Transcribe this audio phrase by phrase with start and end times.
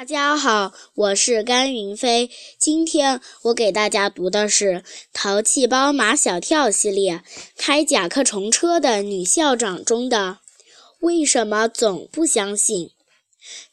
[0.00, 2.30] 大家好，我是甘云飞。
[2.58, 4.64] 今天我给大家读的是
[5.12, 7.16] 《淘气包马小跳》系列
[7.58, 10.38] 《开甲壳虫车的女校长》中的
[11.00, 12.92] “为什么总不相信”。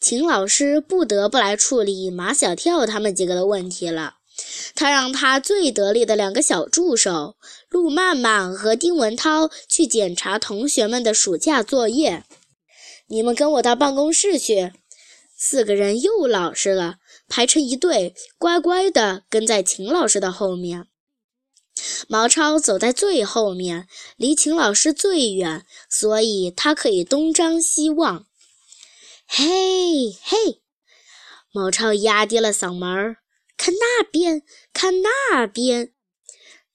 [0.02, 4.16] 秦老师不得不来处理马小跳他们几个的问题了。
[4.76, 7.38] 他让他最得力的两个小助手
[7.70, 12.26] 陆曼曼和丁文涛去检查同学们的暑假作业。
[13.08, 14.74] 你们跟我到办公室去。
[15.40, 16.98] 四个人又老实了，
[17.28, 20.88] 排成一队，乖乖地跟在秦老师的后面。
[22.08, 28.26] 毛超走在最后面，离秦老师最远，所以他可以东张西望。
[29.28, 30.62] 嘿，嘿！
[31.54, 33.18] 毛超压低了嗓门儿
[33.56, 34.42] ：“看那边，
[34.74, 35.94] 看那边，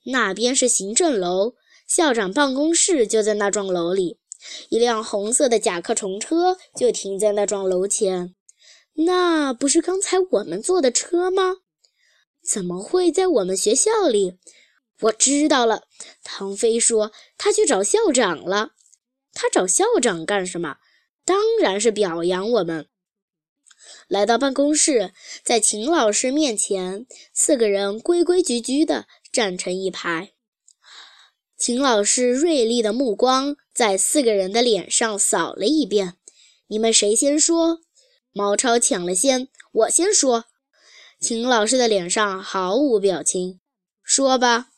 [0.04, 1.54] 那边是行政楼，
[1.88, 4.20] 校长办公室就在那幢楼里。
[4.68, 8.36] 一辆红色的甲壳虫车就停在那幢楼前。”
[8.94, 11.58] 那不是刚才我们坐的车吗？
[12.44, 14.38] 怎么会在我们学校里？
[15.02, 15.84] 我知道了，
[16.22, 18.72] 唐飞说他去找校长了。
[19.32, 20.76] 他找校长干什么？
[21.24, 22.88] 当然是表扬我们。
[24.08, 30.32] 来到办公室，在秦老师面前，四个人规规矩矩地站成一排。
[31.56, 36.14] 秦老师锐利的目光在四个人的脸上扫了一遍
[36.66, 37.80] ：“你们谁先说？”
[38.32, 40.46] 毛超抢了先，我先说。
[41.20, 43.60] 秦老师的脸上毫无表情，
[44.02, 44.68] 说吧。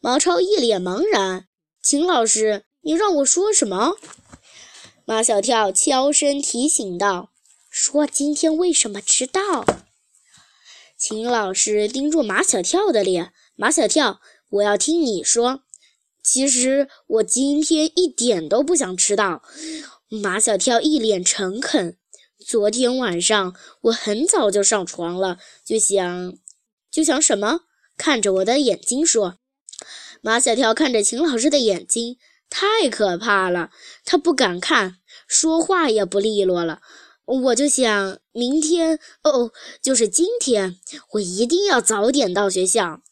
[0.00, 1.46] 毛超一脸茫然。
[1.80, 3.94] 秦老师，你让我说什么？
[5.04, 7.32] 马小跳悄声提醒道
[7.70, 9.64] ：“说今天为什么迟到。”
[10.98, 13.32] 秦老师盯住马小跳的脸。
[13.54, 15.62] 马小跳，我要听你说。
[16.22, 19.42] 其实我今天一点都不想迟到。
[20.08, 21.96] 马小跳一脸诚恳。
[22.46, 26.34] 昨天晚上我很早就上床了，就想，
[26.90, 27.60] 就想什么？
[27.96, 29.38] 看着我的眼睛说。
[30.22, 32.16] 马小跳看着秦老师的眼睛，
[32.48, 33.70] 太可怕了，
[34.04, 34.96] 他不敢看，
[35.28, 36.80] 说话也不利落了。
[37.26, 40.76] 我就想，明天，哦，就是今天，
[41.12, 43.02] 我一定要早点到学校。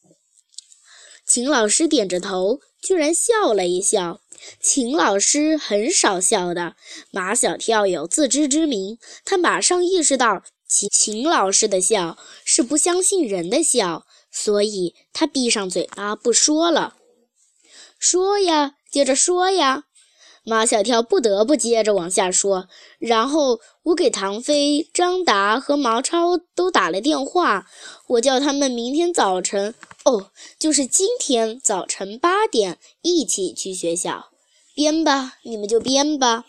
[1.27, 4.21] 秦老师点着头，居然笑了一笑。
[4.61, 6.77] 秦老师很少笑的，
[7.11, 16.95] 马小跳有自知之明，他马上意识到秦秦老师的笑是不相信人的笑，所以他闭上嘴巴不说了。
[17.99, 19.85] 说呀，接着说呀，
[20.49, 22.69] 马小跳不得不接着往下说。
[22.99, 27.67] 然后我给唐飞、张达和毛超都打了电话，
[28.09, 29.75] 我叫他们明天早晨。
[30.05, 34.31] 哦，就是今天早晨八点一起去学校，
[34.75, 36.47] 编吧，你们就编吧。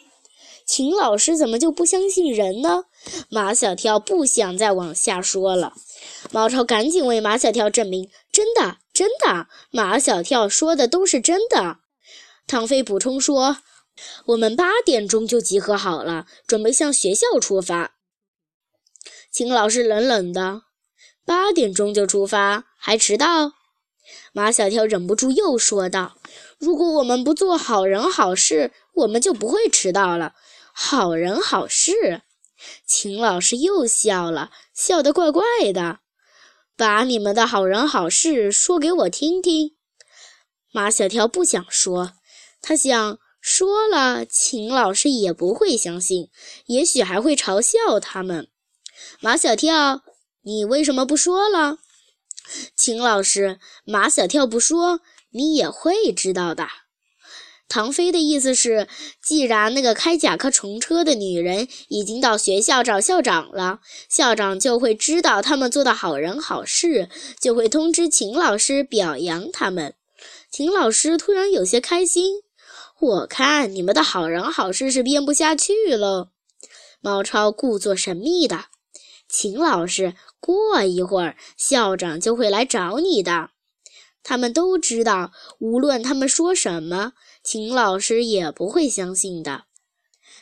[0.66, 2.86] 秦老师怎么就不相信人呢？
[3.28, 5.74] 马小跳不想再往下说了。
[6.32, 11.80] 毛超赶紧为马小跳证明，真的，真的，马小跳说的都是真的。
[12.48, 13.58] 唐飞补充说，
[14.26, 17.96] 我们八点钟就集合好了，准备向学校出发。
[19.32, 20.64] 秦老师冷冷的。
[21.26, 23.54] 八点钟就出发，还迟到？
[24.34, 26.18] 马小跳忍不住又说道
[26.58, 30.34] ：“如果我们不做好人好事，我们就不会迟到了。”
[30.74, 32.24] 好人好事，
[32.88, 36.00] 秦老师又笑了，笑得怪怪的。
[36.76, 39.76] 把你们的好人好事说给我听听。
[40.72, 42.14] 马小跳不想说，
[42.62, 46.30] 他想说了，秦老师也不会相信，
[46.66, 48.48] 也许还会嘲笑他们。
[49.20, 50.04] 马小跳。
[50.44, 51.80] 你为什么不说了，
[52.74, 53.60] 秦老师？
[53.84, 55.02] 马小跳不说，
[55.32, 56.66] 你也会知道的。
[57.68, 58.88] 唐飞的意思是，
[59.22, 69.94] 既然那个开甲壳虫车的女人已经到学校找校长了，校长就会知道他们做的好人好事，就会通知秦老师表扬他们。
[70.50, 72.42] 秦老师突然有些开心，
[73.00, 76.32] 我看你们的好人好事是编不下去了。
[77.00, 78.66] 猫超故作神秘的。
[79.30, 83.52] 秦老师，过一会儿校长就会来找你的。
[84.22, 87.14] 他们都知道，无论他们说什么，
[87.44, 89.64] 秦老师也不会相信的。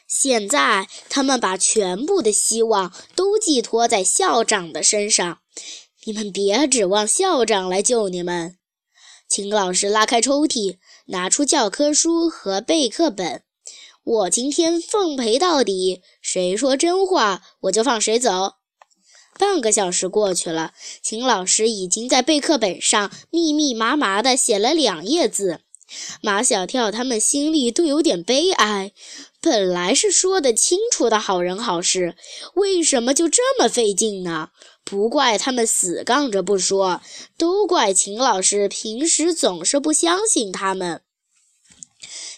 [0.07, 5.39] 现在，他们把全部的希望都寄托在校长的身上。
[6.05, 8.56] 你们别指望校长来救你们。
[9.27, 10.77] 秦老师拉开抽屉，
[11.07, 13.43] 拿出教科书和备课本。
[14.03, 18.53] 我今天奉陪到底，谁说真话，我就放谁走。
[19.37, 25.59] 半个小时过去了，秦老师已经在备课本上密密麻麻地写了两页字。
[26.21, 28.91] 马小跳他们心里都有点悲哀。
[29.39, 32.15] 本来是说得清楚的好人好事，
[32.55, 34.49] 为什么就这么费劲呢？
[34.83, 37.01] 不怪他们死杠着不说，
[37.37, 41.01] 都怪秦老师平时总是不相信他们。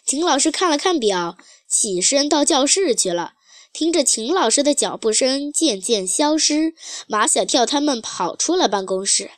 [0.05, 1.37] 秦老师看了看表，
[1.67, 3.33] 起身到教室去了。
[3.71, 6.73] 听着秦老师的脚步声渐渐消失，
[7.07, 9.29] 马小跳他们跑出了办公室，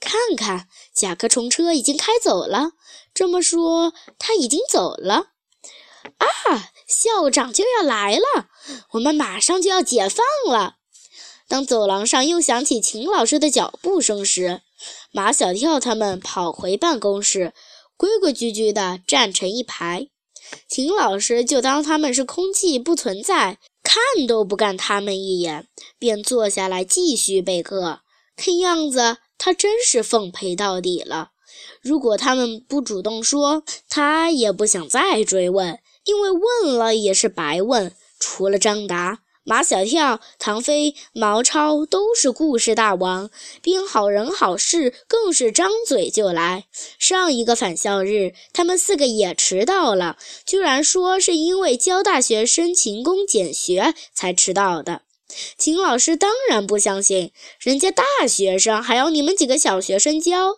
[0.00, 2.72] 看看甲壳虫车已经开走了。
[3.16, 5.14] 这么说，他已经走了
[6.18, 6.26] 啊！
[6.86, 8.48] 校长就要来了，
[8.90, 10.22] 我们马上就要解放
[10.52, 10.76] 了。
[11.48, 14.60] 当走廊上又响起秦老师的脚步声时，
[15.12, 17.54] 马小跳他们跑回办公室，
[17.96, 20.08] 规规矩矩地站成一排。
[20.68, 25.66] 秦老师就当他们是空气不存在，看都不看他们一眼，
[25.98, 28.00] 便坐下来继续备课。
[28.36, 31.30] 看样子他真是奉陪到底了。
[31.82, 37.92] 如果他们不主动说，他也不想再追问，因为问了也是白问。
[38.18, 39.20] 除了张达。
[39.48, 43.30] 马小跳、唐飞、毛超都是故事大王，
[43.62, 46.64] 编好人好事更是张嘴就来。
[46.98, 55.02] 上一个返校日，他们四个也迟到了，居然说是因为教大学生勤工俭学才迟到的。
[55.56, 60.56] 秦老师当然不相信，人家大学生还要你们几个小学生教。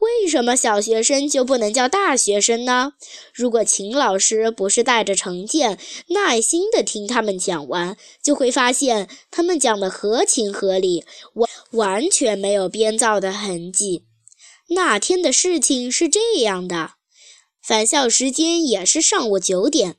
[0.00, 2.94] 为什么小学生就不能叫大学生呢？
[3.34, 11.04] 如果秦老师不是带着成见，耐心地听他们讲完，就会发现他们讲的合情合理，
[11.34, 14.06] 完完全没有编造的痕迹。
[14.70, 16.92] 那天的事情是这样的：
[17.62, 19.96] 返校时间也是上午九点，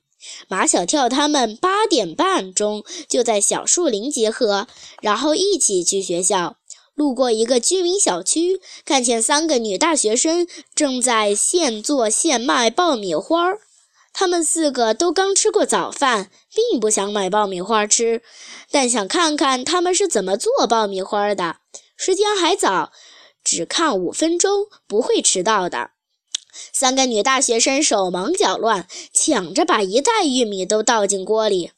[0.48, 4.68] 马小跳他们八点半钟就在小树林集合，
[5.00, 6.58] 然后一起去学校。
[7.02, 13.62] 路过一个居民小区，看见三个女大学生正在现做现卖爆米花儿。
[14.14, 18.22] 她们四个都刚吃过早饭，并不想买爆米花吃，
[18.70, 21.58] 但想看看她们是怎么做爆米花的。
[21.98, 22.92] 时间还早，
[23.44, 25.90] 只看五分钟，不会迟到的。
[26.72, 31.72] 三个女大学生手忙脚乱，抢着把一袋玉米都倒进锅里。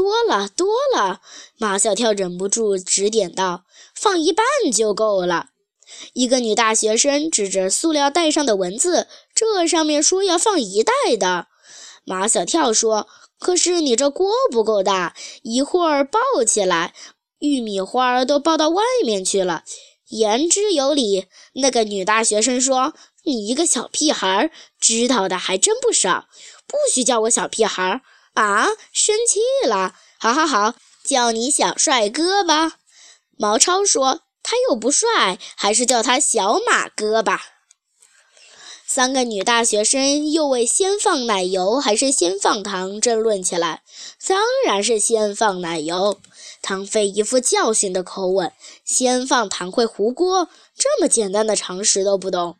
[0.00, 0.66] 多了多
[0.96, 1.20] 了，
[1.58, 3.64] 马小跳忍不住指点道
[3.94, 5.50] ：“放一半就够了。”
[6.14, 11.48] 一个女大学生指着塑料袋上的文字：“这上面说要放一袋的。”
[12.06, 13.08] 马小跳说
[13.38, 16.94] ：“可是你这锅不够大，一会儿爆起来，
[17.40, 19.64] 玉米花都爆到外面去了。”
[20.08, 21.26] 言之有理。
[21.56, 22.94] 那个女大学生说
[23.24, 24.50] ：“你一个小屁孩，
[24.80, 26.26] 知道的还真不少，
[26.66, 28.00] 不许叫我小屁孩。”
[28.34, 29.94] 啊，生气了！
[30.18, 30.74] 好好好，
[31.04, 32.78] 叫你小帅哥吧。
[33.36, 37.42] 毛超说：“他又不帅，还是叫他小马哥吧。”
[38.86, 43.82] 三个女大学生又为先放奶油还是先放糖争论起来。
[44.26, 46.18] 当然是先放奶油。
[46.60, 48.52] 唐飞一副教训的口吻
[48.84, 52.58] ：“先放糖会糊锅，这么简单的常识都不懂。”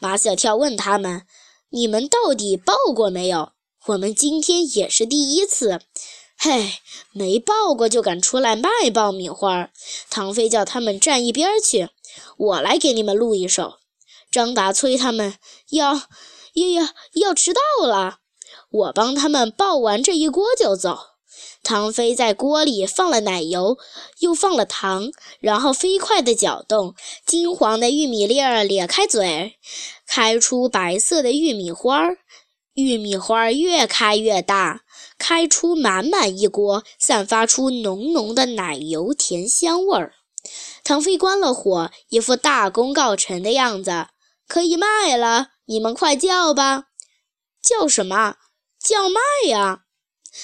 [0.00, 1.22] 马小跳问他们
[1.70, 3.52] ：“你们到底抱过没有？”
[3.90, 5.80] 我们今天也是第一次，
[6.38, 6.74] 嘿，
[7.12, 9.70] 没爆过就敢出来卖爆米花。
[10.08, 11.88] 唐飞叫他们站一边去，
[12.36, 13.78] 我来给你们录一首。
[14.30, 15.34] 张达催他们
[15.70, 18.18] 要，要要要迟到了，
[18.70, 20.98] 我帮他们爆完这一锅就走。
[21.64, 23.76] 唐飞在锅里放了奶油，
[24.20, 25.10] 又放了糖，
[25.40, 26.94] 然后飞快地搅动，
[27.26, 29.54] 金黄的玉米粒儿咧开嘴，
[30.06, 32.18] 开出白色的玉米花儿。
[32.74, 34.82] 玉米花越开越大，
[35.18, 40.14] 开出满满一锅，散发出浓浓的奶油甜香味儿。
[40.84, 44.06] 唐飞关了火，一副大功告成的样子。
[44.46, 46.86] 可以卖了，你们快叫吧！
[47.62, 48.36] 叫什么？
[48.82, 49.82] 叫卖呀！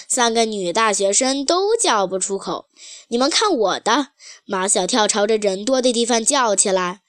[0.08, 2.66] 三个女大学生都叫不出口。
[3.08, 4.08] 你们看我的！
[4.44, 7.00] 马小跳朝着人多的地方叫起来。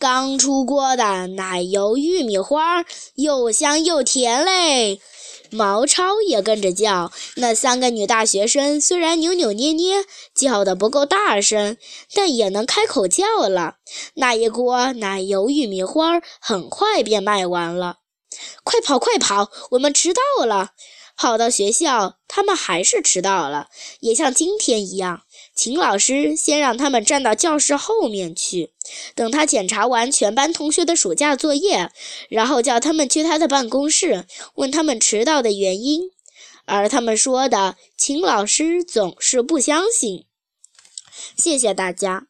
[0.00, 4.98] 刚出锅的奶油玉米花，又香又甜嘞！
[5.50, 7.12] 毛超也跟着叫。
[7.36, 11.76] 那三个女大学生虽然扭扭捏捏，叫得不够大声，
[12.14, 13.74] 但也能开口叫了。
[14.14, 17.96] 那一锅奶油玉米花很快便卖完了。
[18.64, 19.50] 快跑，快跑！
[19.72, 20.70] 我们迟到了。
[21.20, 23.68] 跑到学校，他们还是迟到了，
[24.00, 25.24] 也像今天一样。
[25.54, 28.72] 秦老师先让他们站到教室后面去，
[29.14, 31.92] 等他检查完全班同学的暑假作业，
[32.30, 34.24] 然后叫他们去他的办公室，
[34.54, 36.04] 问他们迟到的原因。
[36.64, 40.24] 而他们说的，秦老师总是不相信。
[41.36, 42.29] 谢谢大家。